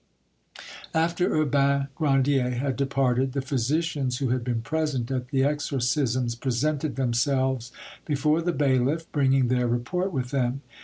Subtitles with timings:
[0.95, 6.95] After Urbain Grandier had departed, the physicians who had been present at the exorcisms presented
[6.95, 7.71] themselves
[8.03, 10.61] before the bailiff, bringing their report with them.